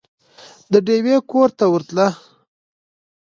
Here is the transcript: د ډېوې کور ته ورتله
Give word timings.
د 0.71 0.73
ډېوې 0.87 1.15
کور 1.31 1.49
ته 1.57 1.65
ورتله 1.73 2.07